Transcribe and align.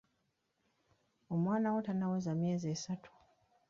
Omwana 1.33 1.67
wo 1.73 1.79
tannaweza 1.87 2.31
myezi 2.39 2.65
esatu. 2.75 3.11